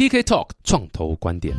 [0.00, 1.54] TK Talk 创投观点。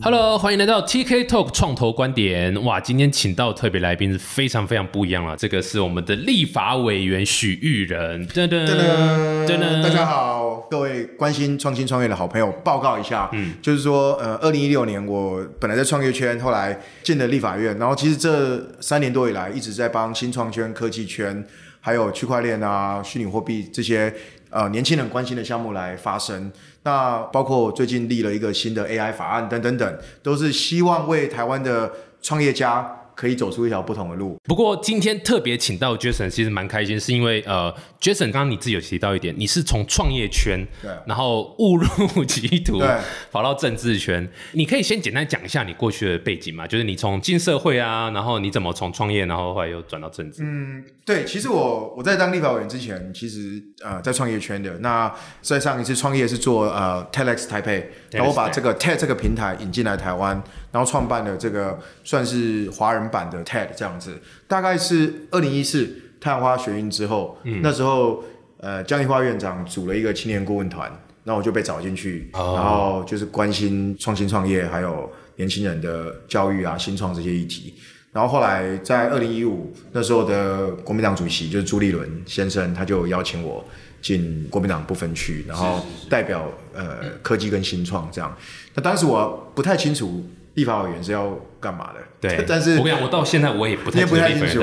[0.00, 2.64] Hello，欢迎来到 TK Talk 创投观点。
[2.64, 5.36] 哇，今天请到特别来宾是非常非常不一样了。
[5.36, 8.26] 这个是我们的立法委员许玉仁。
[8.28, 21.46] 噔噔噔噔，大家好，各位关心创新创业的好朋友，报告一下，嗯，就是说，呃，二零一六年我本来在创业圈，后来进了立法院，然后其实这三年多以来一直在帮新创圈、科技圈，
[21.82, 24.10] 还有区块链啊、虚拟货币这些
[24.50, 26.52] 呃年轻人关心的项目来发生。
[26.82, 31.90] 那包括最近立了一个新的 AI 法案等等等，都是希望为台湾的
[32.22, 32.99] 创业家。
[33.20, 34.38] 可以走出一条不同的路。
[34.44, 37.70] 不过今天特别请到 Jason，其实蛮开心，是因为呃
[38.00, 42.88] ，Jason 刚刚你自己有提到一点，你是从创业圈，对，然后误入歧途，对，
[43.30, 44.26] 跑到政治圈。
[44.52, 46.66] 你可以先简单讲一下你过去的背景嘛？
[46.66, 50.42] 就是你从进社会啊，然后你怎么从创业，然后后来又转到政治？
[50.42, 54.78] 嗯，对，其实我我在当立法委员之前，其实呃在创业圈的。
[54.78, 60.42] 那在上一次创业是做呃 TEDx 台北，然后我把这个 TED 这个平台引进来台湾。
[60.72, 65.88] 然后创办了这个算是华人版的 TED 这样子，大概是二零一四
[66.20, 68.22] 太阳花学运之后，那时候
[68.58, 70.90] 呃江宜花院长组了一个青年顾问团，
[71.24, 77.74] 那我就被找进去，然后就是关心创新创业还有年轻人的教育啊、新创这些议题。
[78.12, 83.64] 然后后来在二零一五那时候的国民党主席就是朱立伦先生，他就邀请我
[84.02, 88.36] 进国民党不分区，然后代表呃科技跟新创这样。
[88.74, 90.24] 那当时我不太清楚。
[90.60, 92.00] 立法委员是要干嘛的？
[92.20, 94.62] 对， 但是我跟你讲，我到现在我也不太不太清楚。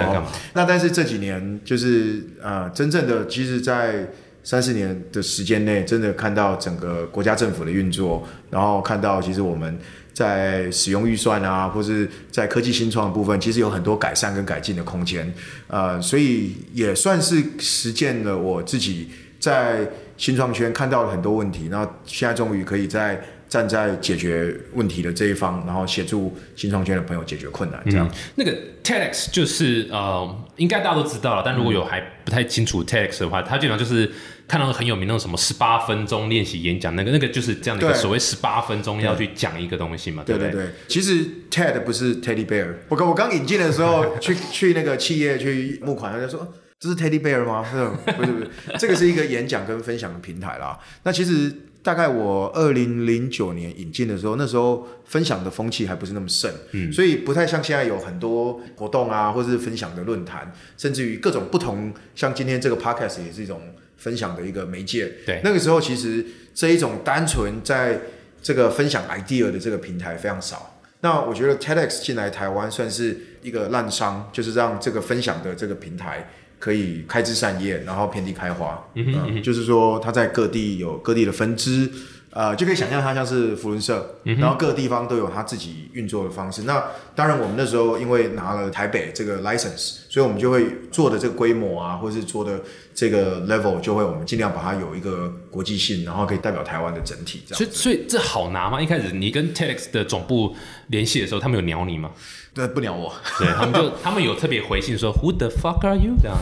[0.54, 4.08] 那但是这几年就是呃，真正的，其实，在
[4.44, 9.76] 三四年的时间内，真的看到整个国家政府的运作，然后看到其实我们
[10.14, 15.34] 在使用预算啊，或是在科技新创部分，其实有很多改善跟改进的空间。
[15.66, 19.10] 呃，所以也算是实践了我自己
[19.40, 23.20] 在新创圈看到了很多问题，然后现在终于可以在。
[23.50, 28.10] 站在解决问题的这一方，然后协助新创圈的朋友解决困难，这样。
[28.36, 28.54] 那个
[28.84, 34.12] TEDx 就是呃，应该大家都知道了，但如果有还不太清楚 TEDx 的话，它基本上就是
[34.48, 40.52] 看到很有名那种什么十八分钟练习演讲，那个那个就是这样的一个所谓十八分钟要去讲一个东西嘛，对不对？
[40.52, 40.68] 对。
[40.88, 47.64] 其实 TED 不是 Teddy Bear，我刚我刚引进的时候 去去那个企业去募款，他就说这是 Teddy Bear 吗？
[48.18, 50.78] 不是不是，这个是一个演讲跟分享的平台啦。
[51.04, 51.54] 那其实。
[51.88, 63.62] 大概我二零零九年引进的时候，那时候分享的风气还不是那么盛，嗯，所以不太像现在有很多活动啊，或者是分享的论坛，甚至于各种不同，像今天这个 podcast 也是一种
[63.96, 65.10] 分享的一个媒介。
[65.26, 67.98] 对，那个时候其实这一种单纯在
[68.42, 70.82] 这个分享 idea 的这个平台非常少。
[71.00, 76.30] 那我觉得 TEDx 进来台湾算是一个烂商，就是让这个分享的这个平台。
[76.60, 78.84] 可以开枝散叶，然后遍地开花。
[78.96, 81.90] 嗯哼，就是说，它在各地有各地的分支，
[82.32, 86.64] 呃，就可以想象它像是福伦社，然后各个地方都有它自己运作的方式。
[86.64, 86.84] 那
[87.16, 92.62] 当然，我们那时候因为拿了台北这个 license，所以我们就会做的这个规模啊，或是做的
[92.94, 97.42] 这个 level，就会我们尽量把它有一个国际性，然后可以代表台湾的整体。
[97.48, 98.82] 所以，所以这好拿吗？
[98.82, 100.56] 一开始你跟 TEDx 的总部
[100.88, 102.12] 联系的时候，他们有鸟你吗？
[102.58, 103.14] 对，不鸟我。
[103.38, 106.16] 对他们就 他们有特别回信说 Who the fuck are you？
[106.20, 106.36] 这样。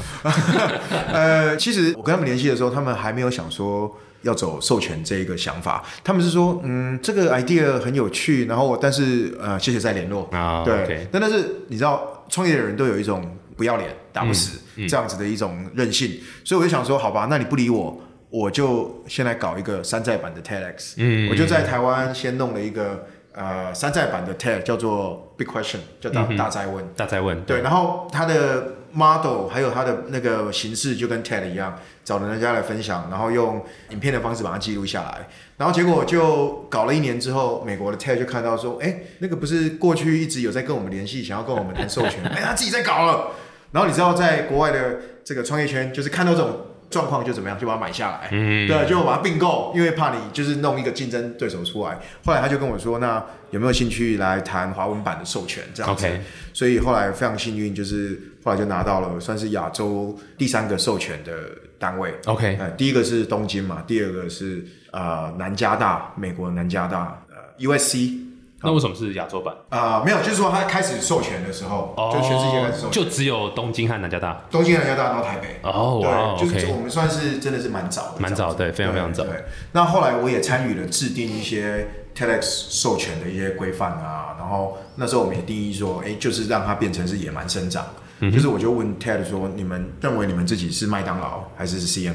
[1.11, 5.83] 呃，其实我跟他们联系的时候，他们还没有想说要走授权这一个想法。
[6.05, 10.63] 他们是说，嗯，这个 idea 很有趣，然后但是呃，谢谢再联络啊。
[10.63, 20.93] 对，但但是你知道，创业的人都有一种不要脸、打不死这样子的一种任性，所以我就想说，好吧，那你不理我，我就先来搞一个山寨版的 TEDx。
[20.95, 23.05] 嗯，我就在台湾先弄了一个。
[23.35, 26.85] 呃，山寨版的 TED 叫做 Big Question，叫大大灾问。
[26.95, 27.43] 大灾问。
[27.43, 35.27] 对，然后它的 model 还有它的那个形式就跟 TED 一样，找人家来分享，然后用影片的方式把它记录下来。
[35.57, 43.31] 然后结果就搞了一年之后，美国的 TED 就看到说，哎，那个不是过去一直有在跟我们联系，想要跟我们谈授权，哎，他自己在搞了。
[43.73, 44.95] 然后你知道，在国外的
[45.25, 46.57] 这个创业圈，就是看到这种。
[46.95, 51.99] 状况就怎么样，就把它买下来，嗯对，就把它并购，因为怕你就是弄一个竞争对手出来。
[52.23, 53.21] 后来他就跟我说，那
[53.51, 56.07] 有没有兴趣来谈华文版的授权这样子？
[56.53, 61.33] 所以后来非常幸运，就是后来就拿到了算是亚洲第三个授权的
[61.77, 62.13] 单位。
[62.27, 68.24] OK，第一个是东京嘛，第二个是呃南加大，美国南加大呃 USC。
[68.65, 70.01] 那为什么是亚洲版啊？
[70.03, 74.41] 没有，就是说他开始授权的时候，就全世界开始授权，就只有东京和南加大。
[74.49, 75.59] 东京、南加大到台北。
[75.63, 79.23] 哦，对，就是我们算是真的是蛮早的，蛮早，对，非常非常早。
[79.23, 87.85] 对，那后来我也参与了制定一些 TEDx 授权的一些规范啊，然后那时候我们也定义说，哎，就是让它变成是野蛮生长。
[88.21, 92.13] 就是我就问 Ted 说，你们认为你们自己是麦当劳还是是 CNN？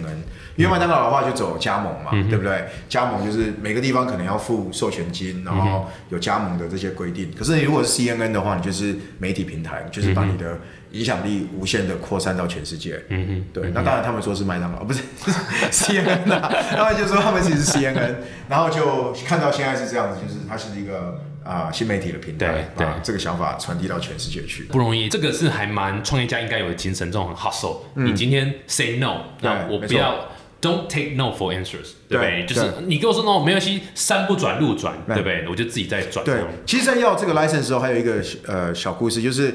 [0.57, 2.65] 因为麦当劳的话就走加盟嘛，对不对？
[2.89, 7.31] 加盟就是每个地方可能要付授权金，然后有加盟的这些规定。
[7.39, 10.59] 可是你如果是 CNN 的话，你就是媒体平台，就是把你的
[10.93, 13.01] 影响力无限的扩散到全世界。
[13.09, 13.71] 嗯哼，对。
[13.75, 15.03] 那当然他们说是麦当劳，不是
[15.71, 18.15] CNN 啊，他们就说他们其实是 CNN，
[18.49, 21.21] 然后就看到现在是这样子，就是它是一个。
[21.45, 25.09] 啊，新媒体的平台，把这个想法传递到全世界去，不容易。
[25.09, 27.79] 这个是还蛮创业家应该有的精神，这种很 hustle。
[27.95, 30.29] 你今天 say no，那我不要
[30.61, 32.45] ，don't take no for answers，对不对？
[32.47, 35.47] 就是你跟我说 no 没关系，山不转路转，对不对？
[35.49, 36.25] 我就自己再转。
[36.25, 39.55] 对，其实，在要这个 license 的时候，还有一个呃小故事，就是。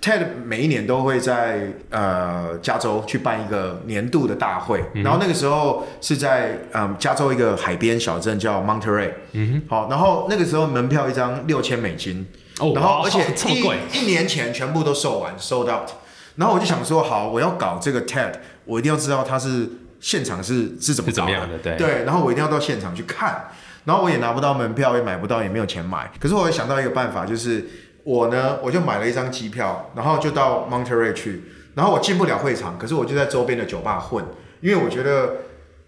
[0.00, 12.24] TED 每一年都会在呃加州去办一个年度的大会，然后那个时候是在嗯加州一个海边小镇叫 Monterey，嗯哼，好，然后那个时候门票一张六千美金，
[12.60, 15.90] 哦，然后而且 一一年前全部都售完，sold out，
[16.36, 18.34] 然后我就想说，好，我要搞这个 TED，
[18.66, 19.68] 我一定要知道他是
[19.98, 23.46] 现场是是怎么怎么样的，对，对，然后我一定要到现场去看，
[23.84, 27.68] 然后我也拿不到门票，也买不到，也没有钱买，可是我想到一个办法，就是。
[28.08, 31.42] 我呢，我就买了一张机票，然后就到 Monterey 去，
[31.74, 34.24] 然后我进不了会场，可是我就在周边的酒吧混，
[34.62, 35.30] 因为我觉得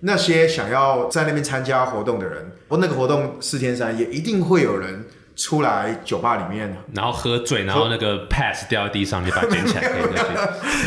[0.01, 9.91] 那些想要在那边参加活动的人，我那个活动四天三夜，一定会有人出来酒吧里面，然后喝醉，然后那个 pass 掉在地上，你把它捡起来，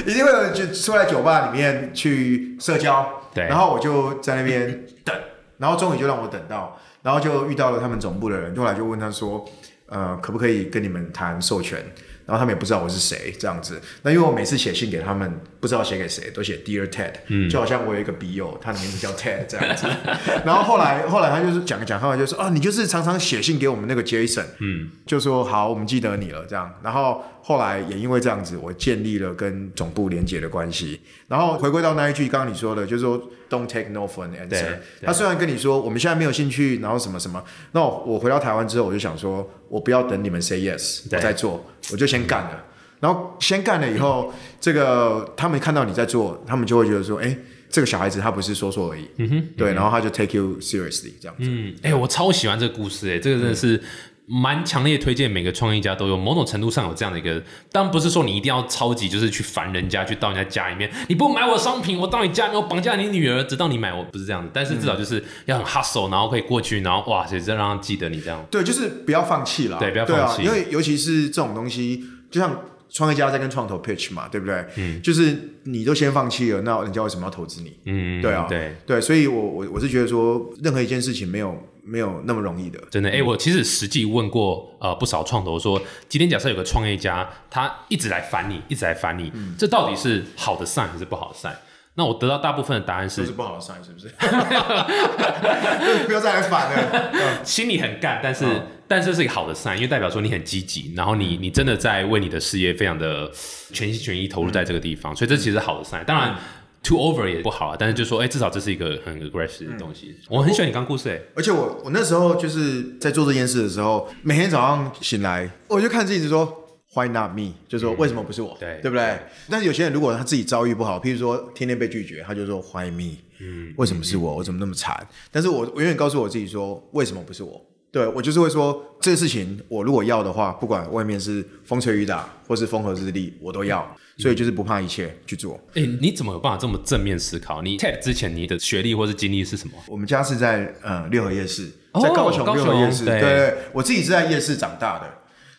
[0.06, 5.16] 一定会有人就出来酒吧里面去社交，对，然后我就在那边等，
[5.58, 9.44] 然后终于就让我等到，然后就遇到了他们总部的人，后来就问他说。
[9.88, 11.84] 呃，可不可以跟你们谈授权？
[12.26, 13.82] 然后他们也不知道我是谁，这样子。
[14.02, 19.86] 那因为我每次写信给他们，不知道写给谁，都写 Dear Ted，嗯，就好像我有一个笔友，他的名字叫 Ted 这样子。
[20.46, 26.74] 然后后来后来他就是讲讲，后来就说啊，你就是常常写信给我们那个 Jason，嗯，就说好，我们记得你了这样。
[26.82, 31.02] 然后后来也因为这样子，我建立了跟总部连接的关系。
[31.28, 34.78] 然后回归到那一句，刚刚你说的，就是说 Don't take no for an answer。
[35.02, 37.44] 他虽然跟你说我们现在没有兴趣，然后什么什么，
[37.74, 42.64] 那我回到台湾之后，我就想说，我不要等你们 say yes，我再做，我就先干了。
[43.02, 47.36] 然后先干了以后，这个他们看到你在做，他们就会觉得说，哎，
[47.70, 51.44] 这个小孩子他不是说说而已，嗯哼，对，然后他就 take you seriously 这样子。
[51.44, 53.84] 嗯，哎，我超喜欢这个故事，哎，这个真的是。
[54.26, 68.46] 蛮强烈推荐每个创业家都有某种程度上有这样的一个，当然不是说你一定要超级就是去烦人家去到人家家里面，你不买我商品，我到你家里面绑架你女儿，直到你买，我不是这样子，但是至少就是要很 hustle，然后可以过去，然后哇，谁再让他记得你这样。
[68.50, 69.78] 对，就是不要放弃了。
[69.78, 74.66] 对，不要放弃，因为尤其是这种东西，就像创业家在跟创投 pitch 嘛，对不对？
[74.78, 77.78] 嗯，就是你都先放弃了，那人家为什么要投资你？
[77.88, 81.62] 嗯，对啊，对对，所以我我我是觉得说，任何一件事情没有。
[81.86, 83.10] 没有那么容易的，真的。
[83.10, 91.54] 哎，我其实实际问过呃不少创投，说今天假设有个创业家，他一直来烦你，一直来烦你，这到底是好的 sign 还是不好的 sign？
[91.96, 94.08] 那我得到大部分的答案是，是不好的 sign，是不是？
[96.08, 97.44] 不要再来烦了。
[97.44, 98.46] 心里很干，但是
[98.88, 103.30] 但是是一个好的 sign，因为代表说你很积极，然后你你真的在为你的事业非常的
[103.74, 106.04] 全心全意投入在这个地方，所以这其实好的 sign。
[106.06, 106.36] 当然。
[106.84, 110.16] Too over 也不好啊，但是就说，哎，至少这是一个很 aggressive 的东西。
[110.30, 116.46] 我很喜欢你刚故事，哎，而且我我那时候就是在做这件事的时候，每天早上醒来，我就看自己说
[116.94, 117.54] ，Why not me？
[117.70, 118.58] 就说为什么不是我？
[118.60, 119.18] 对，对不对？
[119.50, 123.18] 但是有些人如果他自己遭遇不好，譬如说天天被拒绝，他就说 Why me？
[123.40, 124.36] 嗯，为什么是我？
[124.36, 125.08] 我怎么那么惨？
[125.32, 127.66] 但是我我永远告诉我自己说，为什么不是我？
[127.94, 133.96] 对我就是会说这个事情，我如果要的话，不管外面是风吹雨打或是风和日丽，我都要。
[134.16, 135.60] 所以就是不怕一切去做。
[135.74, 137.64] 哎，你怎么有办法这么正面思考？
[137.64, 139.74] 你 TED 之前你的学历或是经历是什么？
[139.88, 143.06] 我们家是在呃六合夜市，在高雄六合夜市。
[143.06, 145.10] 对对，我自己是在夜市长大的，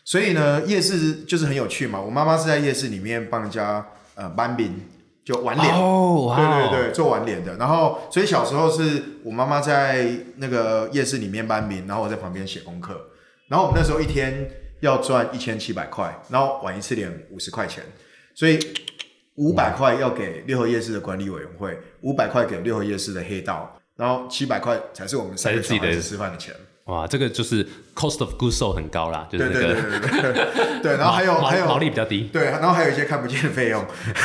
[0.05, 2.01] 所以呢，夜市就是很有趣嘛。
[2.01, 4.75] 我妈妈是在夜市里面帮人家呃搬饼。
[5.25, 7.57] 就玩脸，对对对，做碗脸的。
[7.57, 13.09] 然后，所以小时候是我妈妈在那个夜市里面搬名，然后我在旁边写功课。
[13.49, 14.51] 然后我们那时候一天
[14.81, 17.83] 要赚一千七百块，然后碗一次脸五十块钱，
[18.35, 18.59] 所以
[19.37, 26.55] 五百块要给六合夜市的管理委员会，五百块给六合夜市的黑道，然后七百块才是我们三个小孩子吃饭的钱。
[26.85, 33.83] 哇，这个就是 cost of goods sold 很高啦，就是那个，对，然后还有还有毛利比较低，对，然后还有一些看不见的费用。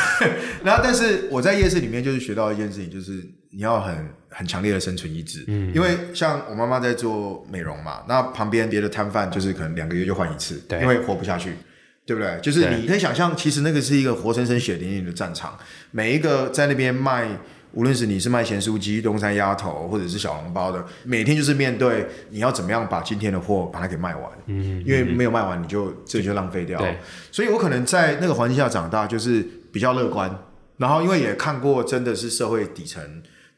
[0.64, 5.46] 然后，但是我在夜市里面就是学到一件事情，就是你要很很强烈的生存意志。
[5.48, 11.54] 嗯，因为像我妈妈在做美容嘛，那旁边别的摊贩就是可能两个月就换一次，因为活不下去，
[12.06, 12.38] 对不对？
[12.42, 15.58] 就是你可以想象，其实那个是一个活生生血淋淋的战场，
[15.92, 17.26] 每一个在那边卖
[17.74, 24.32] 无论是你是卖咸酥鸡、东山鸭头，或者是小笼包的，每天就是面对你要怎么样把今天的货把它给卖完。
[24.48, 26.80] 嗯，因为没有卖完，你就这就浪费掉。
[26.80, 26.98] 对，
[27.32, 30.36] 所以我可能在那个环境下长大，就是比较乐观。
[30.78, 33.04] 然后因为也看过真的是社会底层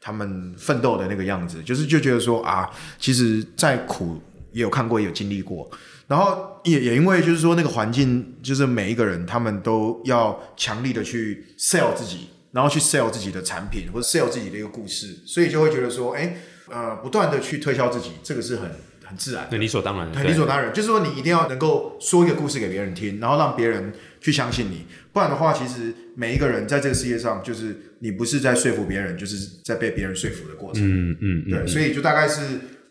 [0.00, 4.20] 他们奋斗的那个样子，就是就觉得说啊，其实再苦
[4.52, 5.70] 也有看过，也有经历过。
[6.06, 12.28] 然后也也因为就是说那个环境，就是每一个人他们都要强力的去 sell 自己。
[12.52, 16.36] 然后去 sell 自己的产品或者 sell 自己的一个故事，所以就会觉得说，哎，
[16.70, 18.70] 呃，不断的去推销自己，这个是很
[19.04, 20.72] 很自然，对，理所当然，很理所当然。
[20.72, 30.82] 就是说，你一定要能够说一个故事给别人听，然后让别人去相信你，不然的话，其实每一个人在这个世界上，就是你不是在说服别人，就是在被别人说服的过程。
[30.84, 32.42] 嗯嗯，对，所以就大概是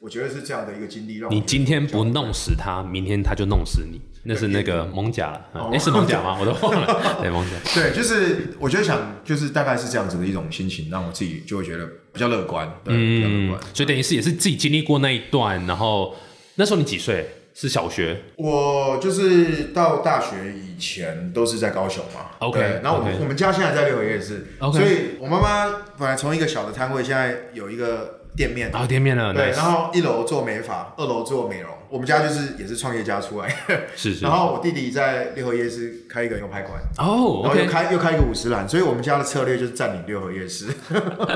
[0.01, 4.01] 我觉得是这样的一个经历，让你今天不弄死他，明天他就弄死你。
[4.23, 6.37] 那是那个蒙甲了，哎，是蒙甲吗？
[6.39, 7.01] 我都忘了。
[7.21, 7.51] 对，蒙甲。
[7.75, 13.59] 对，就是我觉得想，就是大概是这样子的一种心情，让我自己就会觉得比较乐观，对，比较乐观。
[13.75, 16.15] 所以等于是也是自己经历过那一段，然后
[16.55, 17.27] 那时候你几岁？
[17.53, 18.19] 是小学？
[18.37, 22.31] 我就是到大学以前都是在高雄嘛。
[22.39, 22.79] OK。
[22.81, 24.79] 然后我们我们家现在在六合夜市，OK。
[24.79, 28.20] 所以我妈妈本来从一个小的摊位，现在有一个。
[28.35, 31.69] 店面啊，店面了，对，然后一楼做美发，二楼做美容。
[31.89, 33.53] 我们家就是也是创业家出来，
[33.97, 34.23] 是是。
[34.23, 40.67] 然后我弟弟在六合夜市开一个牛排馆，哦，然后又开又开一个五十栏，所以我们家的策略就是占领六合夜市。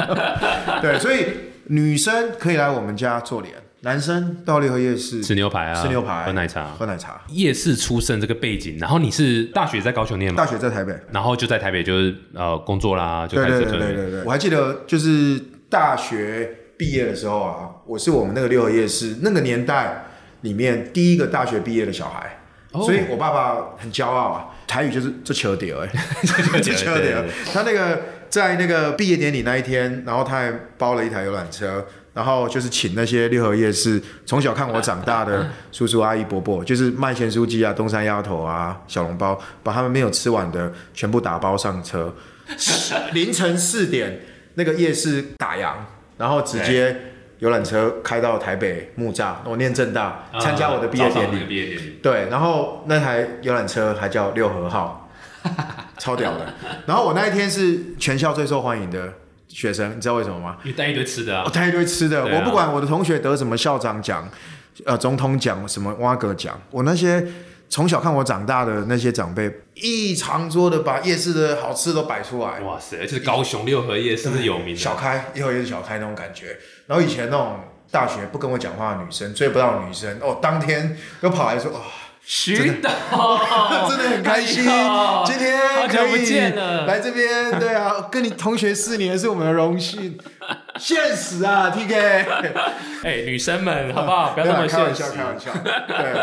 [0.82, 1.26] 对，所以
[1.66, 7.22] 女生可以来我们家做脸，男生到六合夜市吃牛排啊，吃牛排，喝奶茶，喝奶茶。
[7.28, 10.38] 夜市出身这个背景，然后你是大学在高雄念吗？
[10.38, 14.24] 大学在台北，然后就在台北就是呃工作啦，就对对对对对。
[14.24, 15.38] 我还记得就是
[15.70, 16.60] 大学。
[16.78, 20.06] 毕业的时候啊，我是我们那个六合夜市那个年代
[20.42, 22.40] 里面第一个大学毕业的小孩，
[22.72, 24.48] 所以我爸爸很骄傲啊。
[24.68, 25.90] 台语就是这球屌哎，
[26.62, 27.24] 这球屌。
[27.54, 42.14] 他那个在那个毕业典礼那一天，然后他还包了一台游览车，然后就是请那些六合夜市从小看我长大的叔叔阿姨伯伯，就是麦贤书记啊、东山丫头啊、小笼包，把他们没有吃完的全部打包上车。
[43.14, 44.20] 凌晨四点，
[44.56, 45.74] 那个夜市打烊。
[46.18, 46.96] 然后直接
[47.40, 52.00] 游览车开到台北木栅，我念正大参加我的毕业典礼。
[52.02, 55.10] 对，然后那台游览车还叫六合号，
[56.00, 56.54] 超屌的。
[56.86, 59.14] 然后我那一天是全校最受欢迎的
[59.48, 60.58] 学生，你知道为什么吗？
[60.64, 61.44] 你带一堆吃的啊！
[61.46, 64.30] 我带一堆吃的，我不管我的同学得什么校长奖、
[64.86, 67.26] 呃总统奖、什么挖格奖，我那些。
[67.70, 72.60] 从小看我长大的那些长辈，一长桌的把夜市的好吃都摆出来。
[72.62, 76.58] 哇塞，就是高雄六合夜市是有名的，小开六合夜市小开那种感觉。
[76.88, 77.60] 然后以前那种
[77.92, 81.80] 大学不跟我讲话的女生，追不到女生哦，当天又跑来说哇。
[82.28, 82.90] 徐导，
[83.88, 84.64] 真的 很开心，
[85.28, 86.32] 今天可以
[86.88, 90.18] 来这边，对啊，跟你同学四年是我们的荣幸。
[90.80, 91.96] 现实啊，T K，
[93.04, 94.34] 哎，女生们，好不好？
[94.34, 95.52] 不要那么开玩笑，开玩笑。
[95.88, 96.14] 对，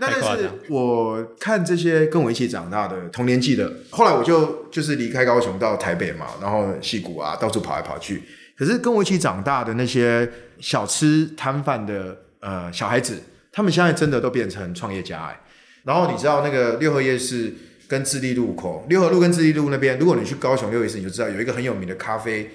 [0.00, 8.22] 那但是我看这些跟我一起长大的同年纪的，后来我就就是离开高雄到台北嘛，然后戏谷啊，到处跑来跑去。
[8.56, 10.28] 可是跟我一起长大的那些
[10.60, 15.40] 小吃摊贩的呃小孩子，他们现在真的都变成创业家哎。
[15.84, 17.52] 然后你知道那个六合夜市
[17.88, 22.48] 跟智利路口，六合路跟智利路那边，如果你去高雄六合夜市，你就知道有一个很有名的咖啡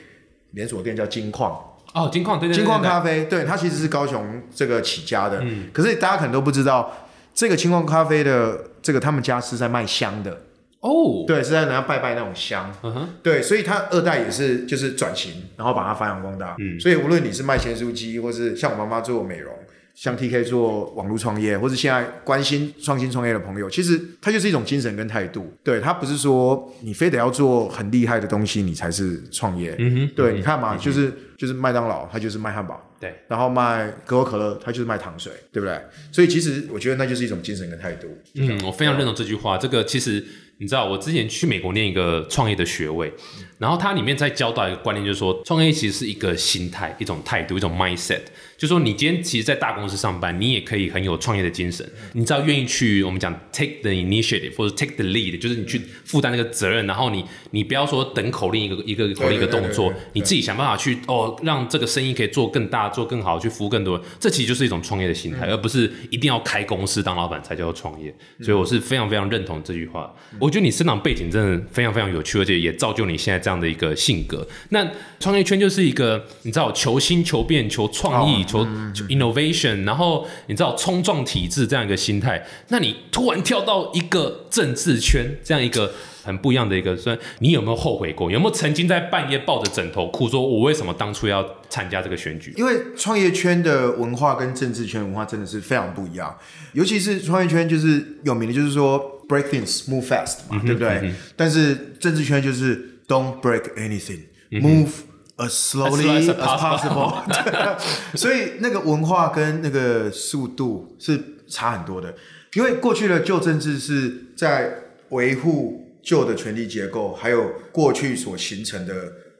[0.52, 1.58] 连锁店叫金矿。
[1.94, 5.40] 哦，金矿对对金矿咖啡，对它其实是高雄这个起家的。
[5.42, 5.70] 嗯。
[5.74, 6.92] 可是大家可能都不知道，
[7.34, 10.42] 这个金矿咖啡的这个他们家是在卖香的。
[10.82, 11.24] 哦。
[11.26, 12.72] 对，是在人家拜拜那种香。
[12.84, 13.10] 嗯哼。
[13.24, 16.56] 对，所以他二代也是就是转型，然后把它发扬光大。
[16.60, 16.80] 嗯。
[16.80, 19.52] 所以无论你是卖咸酥鸡，或是像我妈妈做美容。
[19.98, 25.52] 像 TK 做网络创业，或者现在关心创新创业的朋友，其实它就是一种精神跟态度。
[25.64, 29.76] 对，它不是说你非得要做很厉害的东西，你才是创业。
[29.80, 32.80] 嗯哼，对，你看嘛，就是就是麦当劳，它就是卖汉堡。
[33.00, 35.80] 对，然后卖可口可乐，它就是卖糖水，对不对？
[36.12, 38.08] 所以其实我觉得那就是一种精神跟态度。
[38.36, 39.58] 嗯，我非常认同这句话。
[39.58, 40.24] 这个其实
[40.60, 43.12] 你知道，我之前去美国念一个创业的学位，
[43.58, 48.22] 然后它里面在教导一个观念，就是说创业其实是一个心态、一种态度、一种 mindset。
[48.58, 51.88] 就说你今天其实，在大公司上班，你也可以很有创业的精神。
[52.14, 64.04] 你知道，愿意去我们讲 take the initiative 或者 take the lead，就是你去负担那个责任，然后你你不要说等口令一个一个口令一个动作，你自己想办法去哦，让这个生意可以做更大、做更好，去服务更多。
[64.20, 68.12] 这其实就是一种创业的心态，而不是一定要开公司当老板才叫做创业。
[68.42, 70.12] 所以我是非常非常认同这句话。
[70.40, 74.48] 我觉得你生长背景真的非常非常有趣，而且也造就你现在这样的一个性格。
[74.70, 78.47] 那创业圈就是一个你知道求新、求变、求创意。
[78.48, 78.66] 求
[79.10, 86.96] innovation，然后你知道冲撞体制这样一个心态，那你突然跳到一个政治圈这样一个很不一样的一个。
[86.96, 88.32] 所以你有没有后悔过？
[88.32, 92.54] 有没有曾经在半夜抱着枕头哭，说我为什么当初要参加这个选举？
[92.56, 96.36] 因为创业圈的文化跟政治圈文化真的是非常不一样，
[96.74, 101.14] 尤其是创业圈就是有名的，就是说 break things move fast 嘛，对不对？
[101.36, 104.90] 但是政治圈就是 don't break anything，move
[105.38, 107.24] as slowly as possible。
[108.16, 112.14] 所以那个文化跟那个速度是差很多的。
[112.54, 114.74] 因为过去的旧政治是在
[115.10, 118.94] 维护旧的权力结构，还有过去所形成的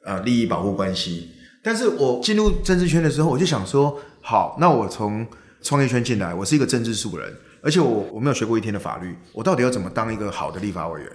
[0.04, 1.32] 呃利益保护关系。
[1.64, 5.26] 但是我进入政治圈的时候，我就想说，好，那我从
[5.62, 11.12] 创业圈进来，我是一个政治素人，而且我我没有学过一天的法律，我到底要怎么当一个好的立法委员？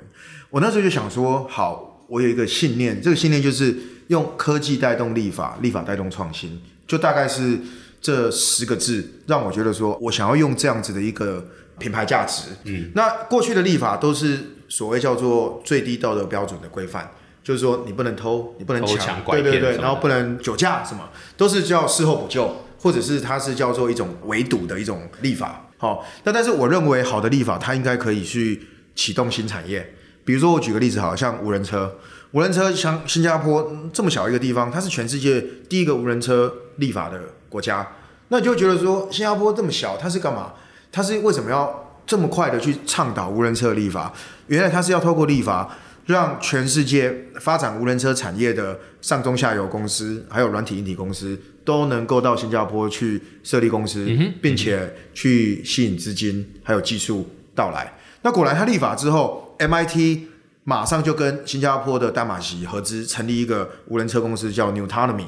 [0.51, 3.75] 我那时候就想说，好，我有一个信念，这个信念就是
[4.09, 7.59] 用科技带动立法，立法带动创新，就大概是
[8.03, 11.49] 这十个字，让我觉得说我想要用这样子的一个。
[11.79, 14.39] 品牌价值，嗯，那过去的立法都是
[14.69, 17.11] 所谓叫做最低道德标准的规范，
[17.43, 25.71] 就是说你不能偷，你不能抢，对对对，然后不能酒驾，什么都是叫事后补救，或者是它是叫做一种围堵的一种立法。
[25.79, 28.63] 好，那但是我认为好的立法，它应该可以去
[28.95, 29.95] 启动新产业。
[30.25, 31.97] 比如说我举个例子，好像无人车，
[32.31, 37.87] 无人车像新加坡这么小一个地方，它是全世界第一个无人车立法的国家，
[38.29, 40.53] 那你就觉得说新加坡这么小，它是干嘛？
[40.91, 44.13] 它是为什么要这么快的去倡导无人车立法？
[44.47, 45.77] 原来它是要透过立法，
[46.07, 54.07] 让全世界发展无人车产业的上中下游公司，还有软体硬体公司，都能够到新加坡去设立公司，
[54.41, 57.93] 并且去吸引资金还有技术到来。
[58.23, 60.29] 那果然他立法之后，MIT
[60.65, 65.27] 马上就跟新加坡的丹马锡合资成立一个无人车公司，叫 Newtonomy。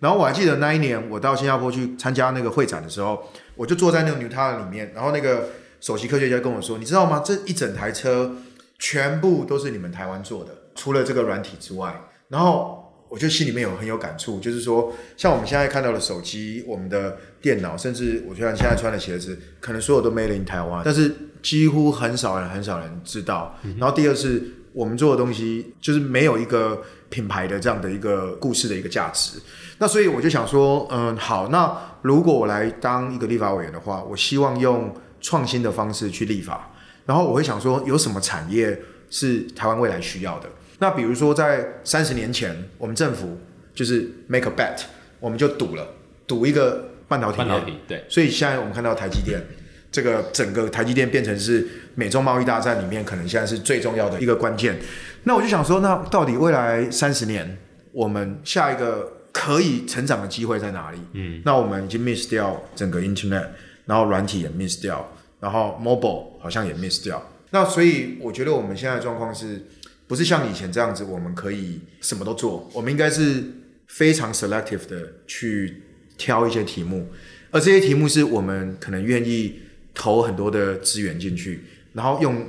[0.00, 3.28] 然后我还记得那一年我到新加坡去参加那个会展的时候。
[3.54, 7.22] 我就坐在那个 Newton 里面，然后那个首席科学家跟我说：“你知道吗？
[7.22, 8.34] 这一整台车
[8.78, 11.94] 全部都是你们台湾做的，除了这个软体之外。”
[12.28, 12.81] 然后
[13.12, 23.54] 我就心里面有很有感触，就是说，像我们现在看到的手机、我们的电脑，甚至我觉得现在穿的鞋子，可能所有都 made in 台湾，但是几乎很少人、很少人知道。
[23.78, 24.42] 然后第二是，
[24.72, 29.38] 我们做的东西就是没有一个品牌的这样的一个故事的一个价值。
[29.76, 34.90] 那所以我就想说，嗯，好，那如果我来当一个立法委员的话，我希望用
[35.20, 36.70] 创新的方式去立法。
[37.04, 40.48] 然后我会想说，有什么产业是台湾未来需要的？
[40.78, 43.38] 那比如说，在三十年前，我们政府
[43.74, 44.82] 就是 make a bet，
[45.20, 45.86] 我们就赌了，
[46.26, 47.38] 赌一个半导体。
[47.38, 48.04] 半导体，对。
[48.08, 49.40] 所以现在我们看到台积电，
[49.92, 54.78] 这个整个台积电变成是美中贸易大战里面可能现在是最重要的一个关键。
[55.24, 57.58] 那我就想说，那到底未来三十年，
[57.92, 59.12] 我们下一个？
[59.34, 60.98] 可以成长的机会在哪里？
[61.14, 63.46] 嗯，那我们已经 miss 掉整个 internet，
[63.86, 67.30] 然后软体也 miss 掉，然后 mobile 好像也 miss 掉。
[67.48, 69.64] 那所以我觉得我们现在的状况是
[70.12, 72.68] 不是像以前这样子，我们可以什么都做？
[72.74, 73.42] 我们应该是
[73.86, 75.80] 非常 selective 的去
[76.18, 77.08] 挑一些题目，
[77.50, 79.60] 而这些题目是我们可能愿意
[79.94, 82.46] 投很多的资源进去，然后用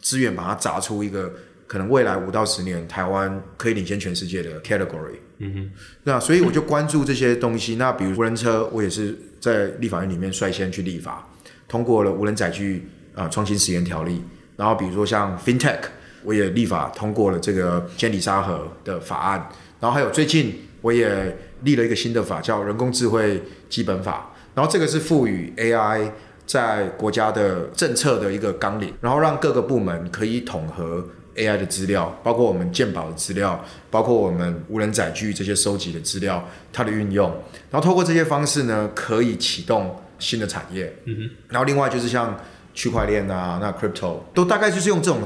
[0.00, 1.34] 资源把它砸出一个。
[1.66, 5.18] 可能未来五到十年，台湾可以领先全世界的 category。
[5.38, 5.70] 嗯哼，
[6.02, 7.76] 那所以我就关注这些东西。
[7.76, 11.28] 那比如无人车，我也是在立法院里面率先去立法，
[11.68, 14.20] 通过了无人载具啊创新实验条例。
[14.56, 15.78] 然后比如说像 FinTech，
[16.22, 19.48] 我也立法通过了这个监理沙盒的法案。
[19.80, 24.32] 然后还有最近我也立了一个新的法，叫人工智慧基本法。
[24.54, 26.10] 然后这个是赋予 AI
[26.46, 31.04] 在国家的政策的一个纲领，然后让各个部门可以统合。
[31.36, 37.30] AI 的资料，包括我们鉴宝的资料，包括我们无人载具这些收集的资料，它的运用，
[37.70, 40.92] 然后透过这些方式呢，可以启动新的产业。
[41.04, 41.30] 嗯哼。
[41.48, 42.36] 然后另外就是像
[42.74, 45.20] 区块链啊，那 crypto 都大概就是用这种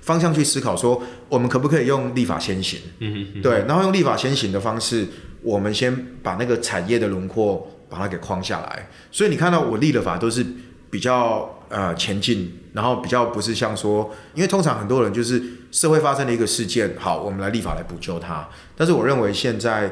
[0.00, 2.80] 方向去思考，说我们可不可以用立法先行？
[3.00, 3.42] 嗯哼。
[3.42, 5.06] 对，然后用立法先行的方式，
[5.42, 8.88] 我们先把那个产业的轮廓把它给框下来。
[9.10, 10.44] 所以你看到我立的法都是
[10.90, 12.60] 比较呃前进。
[12.74, 18.48] 然后比较不是像说，因为通常很多人就是社会发生了一个事件，好，我们来立法来补救它。
[18.76, 19.88] 但是我认为现在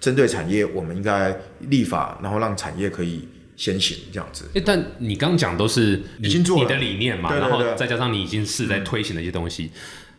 [0.00, 1.36] 针对产业，我们应该
[1.68, 4.44] 立法，然后让产业可以先行这样子。
[4.54, 9.70] 哎，但你刚讲都是已经做你的理念嘛，然后再加上你已经是在推行的一些东西。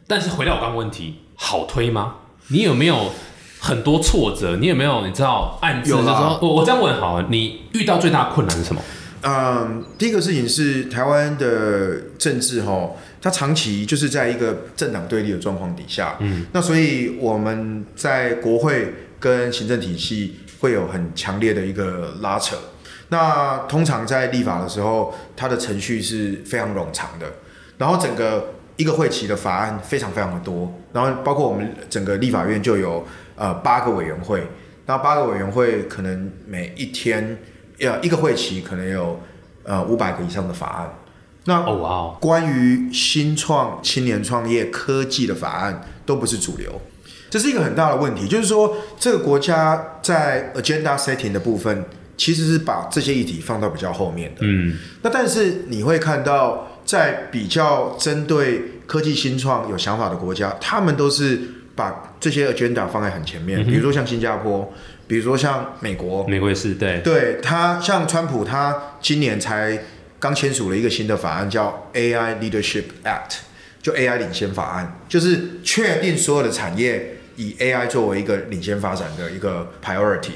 [0.07, 2.15] 但是回到我刚问题，好推吗？
[2.49, 3.11] 你有没有
[3.59, 4.57] 很多挫折？
[4.57, 5.93] 你有没有你知道案子？
[5.95, 6.01] 我
[6.41, 8.81] 我这样问好，你遇到最大困难是什么？
[9.27, 22.55] 嗯，第一个事情是台湾的政治哈，它长期就是在一个政党对立的状况底下，嗯，那所以我们在国会跟行政体系会有很强烈的一个拉扯。
[23.09, 27.25] 那通常在立法的时候，它的程序是非常冗长的，
[27.77, 34.47] 然后整个一个会期的法案非常非常的多，然后包括我们整个立法院就有呃八个委员会，
[34.85, 37.37] 那八个委员会可能每一天
[37.79, 39.19] 呃一个会期可能有
[39.63, 40.93] 呃五百个以上的法案。
[41.47, 46.81] 那哦哇哦，关于新创、青年创业、科技的法案都不是主流，
[47.29, 48.27] 这是一个很大的问题。
[48.27, 51.85] 就是说，这个国家在 agenda setting 的部分，
[52.17, 54.41] 其实是把这些议题放到比较后面的。
[54.41, 61.39] 嗯，那但是你会看到，在比较针对科技新创有想法的国家，他们都是
[61.75, 63.65] 把这些 agenda 放在很前面。
[63.65, 64.73] 比如说像新加坡，
[65.07, 69.83] 比如说像美国，美国也是对，对他像川普，他今年才
[70.19, 73.39] 刚签署了一个新的法案，叫 AI Leadership Act，
[73.81, 80.31] 就 AI 领先法案，就是确定所有的产业以 AI 作为一个领先发展的一个 priority。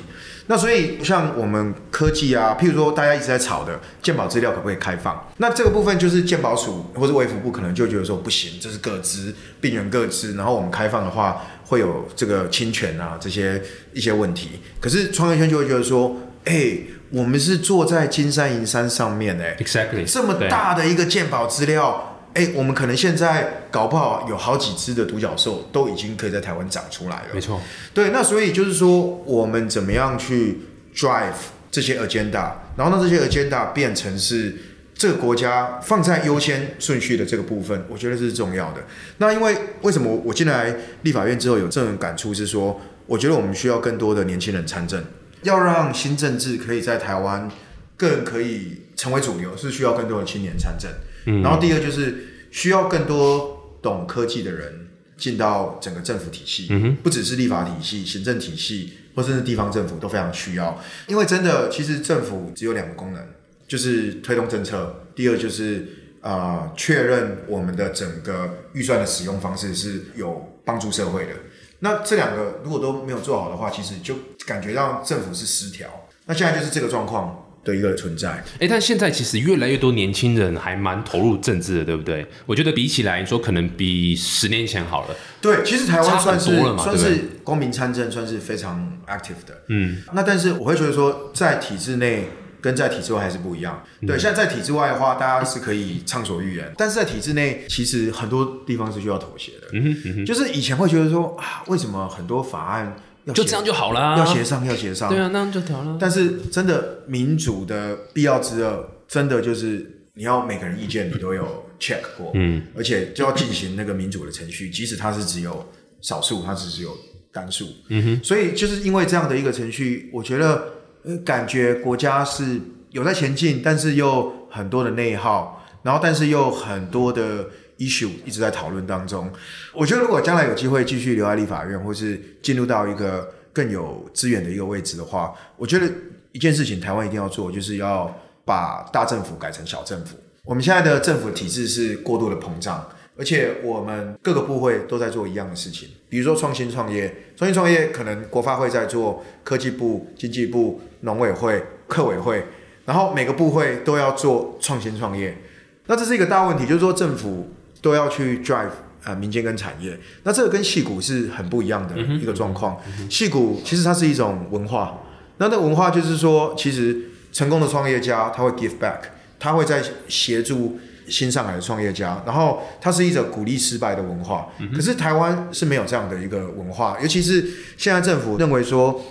[0.51, 5.31] 那所以像我们科技啊，譬如说大家一直在吵的健保资料可不可以开放？
[5.37, 9.31] 那这个部分就是健保署或者卫福部可能就觉得说不行，这是各资
[9.61, 13.61] 病人各资，然后我们开放的话会有这个侵权啊这些
[13.93, 14.59] 一些问题。
[14.79, 16.79] 可是创业圈就会觉得说，哎、
[17.11, 27.41] 我们是坐在金山银山上面哎、，exactly，这么大的一个鉴宝资料，哎、我们可能现在搞不好有好几只的独角兽都已经可以在台湾长出来了没。
[27.41, 27.59] 错，
[27.93, 30.59] 对，那所以就是说，我们怎么样去
[30.95, 31.33] drive
[31.71, 34.55] 这些 agenda，然后让这些 agenda 变成是
[34.93, 38.83] 这个国家放在优先顺序的这个部分，我觉得这是重要的。
[39.17, 45.03] 那因为为什么我进来立法院之后有这种感触是说，我觉得我们需要更多的年轻人参政，
[45.41, 47.49] 要让新政治可以在台湾
[47.97, 50.91] 更可以成为主流，是需要更多的青年参政。
[51.29, 54.87] 嗯然后第二个就是需要更多懂科技的人
[55.17, 56.67] 进到整个政府体系，
[57.03, 60.81] 不只是立法体系、行政体系，或甚至地方政府都非常需要。
[61.07, 63.21] 因为真的，其实政府只有两个功能，
[63.67, 65.87] 就是推动政策，第二就是
[66.21, 71.31] 啊、呃确认我们的整个预算的使用方式是有帮助社会的。
[71.79, 74.15] 那这两个如果都没有做好的话，其实就
[74.45, 75.87] 感觉让政府是失调。
[76.25, 78.43] 那现在就是这个状况的一个存在。
[78.59, 82.25] 哎，但现在其实越来越多年轻人还蛮投入政治的，对不对？
[82.45, 85.15] 我觉得比起来，你说可能比十年前好了。
[85.41, 89.63] 对，其实台湾算是多了嘛算是公民参政，算是非常 active 的。
[89.69, 92.27] 嗯，那但是我会觉得说，在体制内
[92.59, 93.81] 跟在体制外还是不一样。
[94.01, 99.67] 嗯对，现在在体制外的话，大家是可以畅所欲言，但是在体制内，其实很多地方是需要妥协的。
[99.71, 102.95] 嗯就是以前会觉得说啊，为什么很多法案
[103.33, 104.17] 就这样就好啦。
[104.17, 105.09] 要协商要协商？
[105.09, 105.97] 对啊，那样就调了。
[105.99, 115.65] 但是真的民主的必要之二，真的就是你要每个人意见你都有 check 过，嗯，而且就要进行那个民主的程序，即使它是只有
[116.01, 116.89] 少数，它是只有
[117.31, 120.63] 单数，嗯哼，所以就是因为这样的一个程序，我觉得
[121.03, 122.59] 呃感觉国家是
[122.91, 127.45] 有在前进，但是又很多的内耗，然后但是又很多的
[127.79, 129.27] issue 一直在讨论当中。
[129.73, 135.89] 我觉得如果将来有机会继续留在立法院，或是进入到一个更有资源的一个位置的话，我觉得
[136.31, 138.15] 一件事情台湾一定要做，就是要
[138.45, 140.15] 把大政府改成小政府。
[140.43, 142.87] 我们现在的政府体制是过度的膨胀，
[143.17, 152.43] 而且我们各个部会都在做一样的事情，比如说创新创业，创新创业可能国发会在做，科技部、经济部、农委会、客委会，
[152.85, 155.37] 然后每个部会都要做创新创业。
[155.85, 158.69] 那这是一个大问题，就是说政府都要去 drive
[159.03, 162.77] 呃民间跟产业，那这个跟戏股是很不一样的一个状况。
[163.09, 164.99] 戏股其实它是一种文化，
[165.37, 166.97] 那那文化就是说，其实
[167.31, 168.99] 成功的创业家他会 give back，
[169.39, 174.47] 他会在协助新上来的创业家，然后它是一种鼓励失败的文化。
[174.75, 177.43] 可是台湾是没有这样的一个文化，尤其是
[177.77, 179.01] 现在政府认为说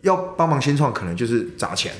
[0.00, 1.92] 要帮忙新创，可能就是砸钱。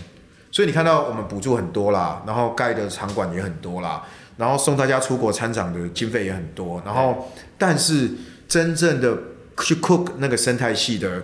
[0.50, 4.02] 所以你看到我们补助很多啦，然后盖的场馆也很多啦，
[4.36, 8.10] 然后送大家出国参展的经费也很多，然后但是
[8.48, 9.16] 真正的
[9.58, 11.22] 去 cook 那个生态系的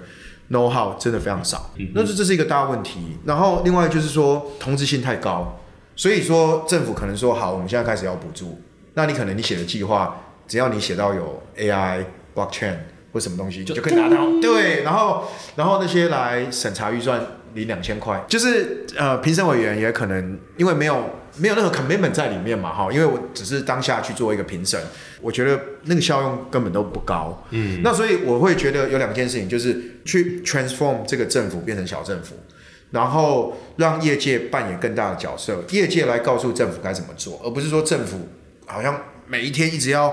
[0.51, 3.18] know how 真的非常少，那这这是一个大问题。
[3.25, 5.61] 然后另外就是说同质性太高，
[5.96, 8.61] 所以说政府可能说好，我们现在开始要补助，
[8.94, 12.77] 那你可能你写的计划，只要你写到有 AI、blockchain
[13.12, 14.27] 或什么东西，你就可以拿到。
[14.40, 15.25] 对，然后
[15.57, 17.20] 然后那些来审查预算
[17.55, 24.81] 领两千块，就是呃评审委员也可能因为没有没有任何 commitment 在里面嘛哈，因为我只是当下去做一个评审，
[25.21, 27.45] 我觉得那个效用根本都不高。
[27.51, 32.35] 嗯，那所以我会觉得有两件事情，就是去 transform 这个政府变成小政府。
[32.93, 38.29] 然后让业界扮演更大的角色，业界来告诉政府该怎么做，而不是说政府
[38.66, 40.12] 好像每一天一直要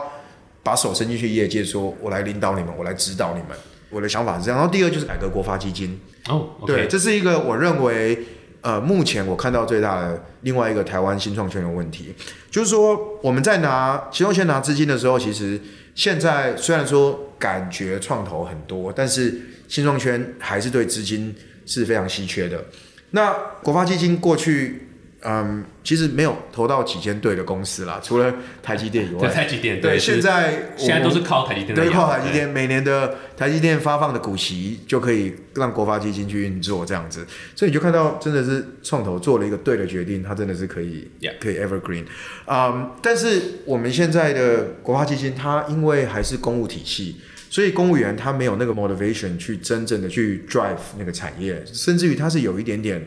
[0.62, 3.58] 把手伸进去业界，说我来领导你们，我来指导你们。
[3.90, 4.60] 我的想法是这样。
[4.60, 6.00] 然后第二就是改革国发基金，
[6.30, 8.20] 哦，对，这是一个我认为
[8.68, 12.14] 呃，目前我看到最大的另外一个台湾新创圈的问题，
[12.52, 15.58] 就是说我们在拿其中先拿资金的时候，其实
[15.96, 21.34] 现在虽然说感觉创投很多，但是新创圈还是对资金
[21.66, 22.66] 是非常稀缺的。
[23.12, 23.32] 那
[23.64, 24.87] 国发基金过去。
[25.24, 29.28] 嗯，其实没有投到几间对的公司啦，除了台积电以外。
[29.28, 31.74] 台积电对，现在现在都是靠台积电。
[31.74, 37.26] 对，靠台积电，每年的台积电发放的股息就可以让国发基金去运作这样子，
[37.56, 42.06] 所以你就看到真的是创投做了一个对的决定，它真的是可以可以 evergreen。
[42.46, 47.16] 嗯，但是我们现在的国发基金，它因为还是公务体系，
[47.50, 53.04] 所以公务员他没有那个 motivation 去真正的去 drive 那个产业，甚至于他是有一点点。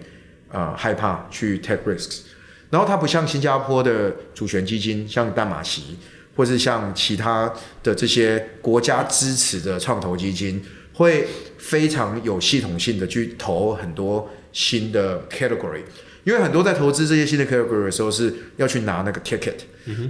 [0.52, 2.22] 啊，害怕去 take risks，
[2.70, 5.96] 然后它不像新加坡的主权基金，像淡马锡，
[6.34, 7.52] 或是像其他
[7.84, 10.60] 的这些国家支持的创投基金，
[10.92, 15.82] 会非常有系统性的去投很多新的 category，
[16.24, 19.54] 因为很多在投资这些新的 category 的时候是要去拿那个 ticket，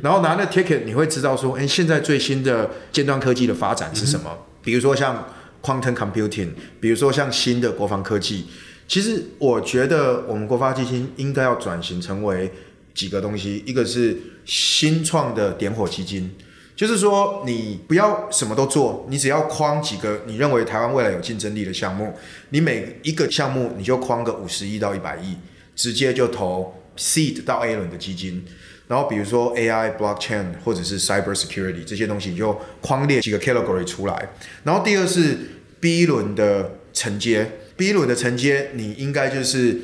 [0.03, 4.31] 然后拿那 ticket，你会知道说，哎，现在最新的尖端科技的发展是什么？
[4.63, 5.29] 比如说像
[5.63, 6.49] quantum computing，
[6.81, 8.47] 比如说像新的国防科技。
[8.91, 12.51] 其实我觉得我们国发基金应该要转型成为
[12.93, 16.29] 几个东西，一个是新创的点火基金，
[16.75, 22.13] 就是说你不要什么都做，你只要框几个你认为台湾未来有竞争力的项目，
[22.49, 25.37] 你每一个项目你就框个五十亿到一百亿，
[25.77, 28.45] 直接就投 seed 到 A 轮的基金，
[28.89, 34.31] 然后比如说 AI、blockchain 或者是 cyber security 这些东西，你就框列几个 category 出来，
[34.65, 35.39] 然后第二是
[35.79, 37.53] B 轮的承接。
[37.81, 39.81] B 轮的承接，你应该就是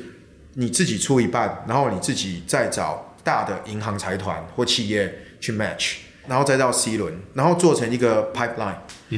[0.53, 5.95] 你自己出一半，然后你自己再找大的银行财团或企业去 match，
[6.27, 8.75] 然后再到 C 轮，然后做成一个 pipeline，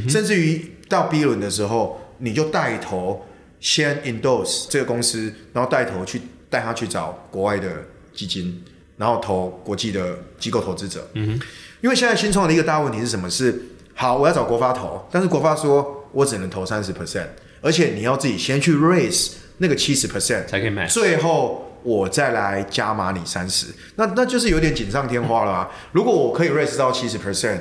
[0.10, 3.26] 甚至于到 B 轮的时候，你就带头
[3.60, 8.64] 先 endorse 这个公司，然后带头去带他去找国外的基金，
[8.96, 11.06] 然后投国际的机构投资者。
[11.16, 11.46] 嗯哼，
[11.82, 13.30] 因为现在新创的一个大问题是什么？
[13.30, 13.62] 是
[13.94, 17.28] 好，我要找国发投，但是国发说我只能投三十 percent。
[17.62, 25.70] 而且你要自己先去 raise 那个七十 percent 才可以买，最后我再来加码你三十，那那就是有点锦上添花了啊！
[25.92, 27.60] 如果我可以 raise 到七十 percent，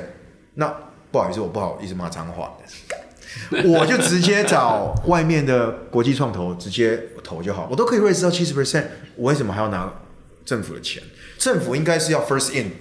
[0.55, 0.73] 那
[1.11, 2.57] 不好意思，我不好意思骂脏话，
[3.65, 8.85] 我就直接找外面的国际创投直接投就好，我都可以 raise 到七十 percent，
[9.15, 9.91] 我为什么还要拿
[10.45, 11.03] 政府的钱？
[11.37, 12.71] 政府应该是要 first in，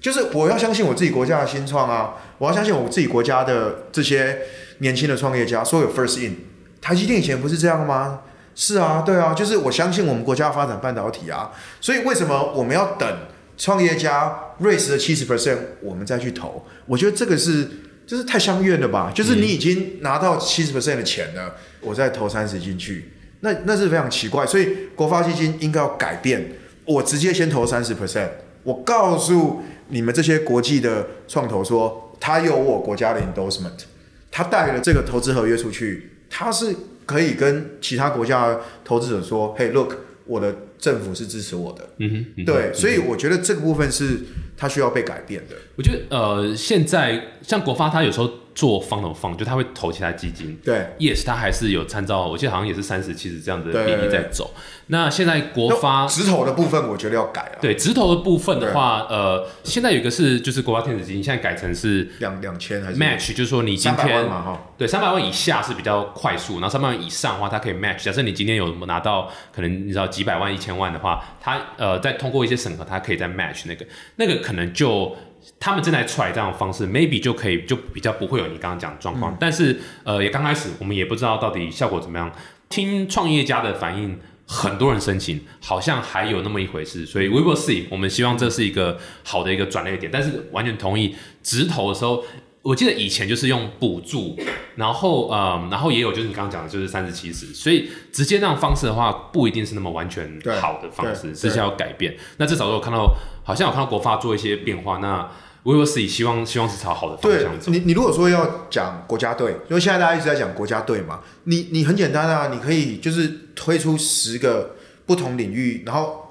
[0.00, 4.40] 就是我要相信我自己国家的新创啊，我要相信我自己国家的这些
[4.78, 6.51] 年轻的创业家，所有 first in。
[6.82, 8.20] 台积电以前不是这样吗？
[8.54, 13.08] 是啊，对啊，就是我相信我们国家发展半导体啊，所以为什么我们要等
[13.56, 16.62] 创业家 raise 的七十 percent，我们再去投？
[16.84, 17.66] 我觉得这个是
[18.06, 19.10] 就是太相怨了吧？
[19.14, 24.44] 就是你已经拿到七十 percent 的钱了，我再投三十进去，那那是非常奇怪。
[24.44, 26.52] 所以国发基金应该要改变，
[26.84, 28.28] 我直接先投三十 percent，
[28.64, 33.84] 我告诉你们这些国际的创投说，他有我国家的 endorsement，
[34.30, 36.10] 他带了这个投资合约出去。
[36.34, 44.18] 他是可以跟其他国家投资者说：“嘿，look，我的政府是支持我的。”嗯哼，对，所以我觉得这个部分是
[44.56, 45.54] 它需要被改变的。
[45.76, 50.58] 我觉得呃，现在像国发，它有时候做方的方，就他会投其他基金。
[50.64, 54.52] 对，yes，他还是有参照，我记得好像也是三十七十这样的比例在走。
[54.88, 57.58] 那现在国发直投的部分，我觉得要改了。
[57.60, 64.28] 对，直投的部分的话，呃，现在有一个是就是国发天使基金，现在改成是两两千还是 match，就是说你今天
[64.76, 68.04] 对，三百万以下是比较快速，然后三百万以上的话，它可以 match。
[68.04, 73.86] 假设你今天有拿到可能你知道几百万、一千万的话，它呃再通过一些审核，它可以再 match 那个
[74.16, 75.16] 那个可能就
[75.58, 79.36] 他们正在 try 这样的方式，maybe 就可以就比较不会有你刚刚讲的状况。
[79.40, 82.32] 但是呃也刚开始，我们也不知道到底效果怎么样。
[82.68, 84.18] 听创业家的反应。
[84.44, 87.84] 很多人申请，好像还有那么一回事，所以 We will see。
[87.88, 92.22] 我们希望这是一个好的一个转捩点，但是完全同意直投的时候，
[92.62, 94.36] 我记得以前就是用补助，
[94.76, 102.16] 然后呃，然后也有就是你刚刚讲的，就是三十七十，所以直接那种方式的话，不一定是那么完全好的方式，是需要改变。
[102.38, 105.28] 那至少我看到，好像有看到国发做一些变化，那。
[105.64, 107.70] 我有自己希望，希望是朝好的方向走。
[107.70, 114.74] 你你如果说要讲国家队，因为现在大家一直在讲国家队嘛，你你很简单啊，你可以就是推出十个
[115.06, 116.21] 不同领域，然后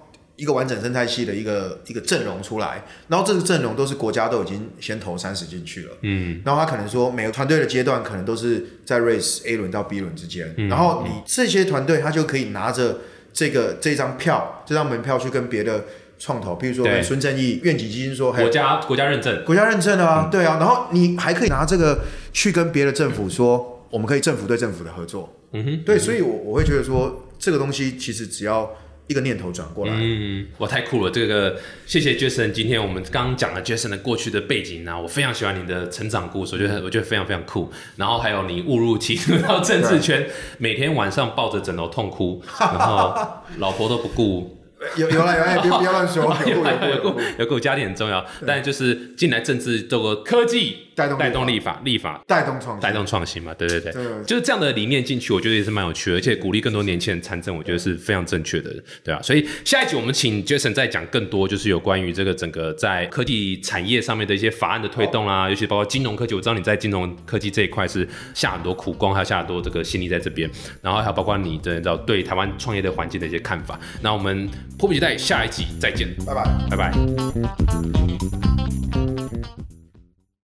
[0.41, 13.01] 一个完整生态系的一个一个阵容出来，然后这个阵容都是国家都已经先投三十进去了，嗯，然后他可能说每个团队的阶段可能都是在 race A 轮到 B 轮之间，然后你这些团队他就可以拿着
[13.31, 15.85] 这个这张票，这张门票去跟别的。
[16.23, 22.01] 创投，比如说孙正义愿景基金说，国家国家认证，国家认证啊，对啊，然后你还可以拿这个
[22.31, 28.71] 去跟别的政府说，我们可以政府对政府的合作，嗯哼，对，所以我我会觉得说，这个东西其实只要
[29.11, 29.93] 一一个念头转过来。
[29.93, 31.11] 嗯，我，太酷了！
[31.11, 37.69] 这个谢谢 Jason，今天我们刚刚讲了 Jason 的过去的背景啊，我非常喜欢你的成长故事，我觉得我觉得非常非常酷。
[37.97, 40.25] 然后还有你误入歧途到政治圈，
[40.59, 43.13] 每天晚上抱着枕头痛哭，然后
[43.57, 44.57] 老婆都不顾。
[44.97, 58.71] 有有了有了，别 不要乱说，有有有有有有家庭很重要，但就是进来政治这个科技带动带动立法立法带动创新带动创新嘛，对对对对，就是这样的理念进去，我觉得也是蛮有趣的，而且鼓励更多年轻人参政，我觉得是非常正确的，
[59.03, 59.19] 对啊。
[59.21, 70.49] 所以下一集我们请 Jason 再讲更多，就是有关于这个整个在科技产业上面的一些法案的推动啊，尤其包括金融科技，我知道你在金融科技这一块是下很多苦功，还有下很多这个心力在这边，
[70.81, 73.79] 然后还有包括你的对台湾创业的环境的一些看法。
[74.01, 76.43] 那我们迫不及待下一集再见，拜拜。
[76.69, 78.50] 拜拜。